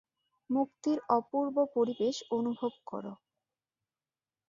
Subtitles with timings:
[0.49, 3.05] মুক্তির অপূর্ব পরিবেশ অনুভব কর।